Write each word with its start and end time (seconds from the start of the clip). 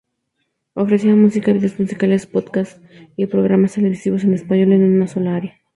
Ofrecía 0.73 1.13
música, 1.13 1.53
videos 1.53 1.79
musicales, 1.79 2.25
podcasts 2.25 2.81
y 3.17 3.27
programas 3.27 3.73
televisivos 3.73 4.23
en 4.23 4.33
español 4.33 4.71
en 4.71 4.95
una 4.95 5.05
sola 5.07 5.35
área. 5.35 5.59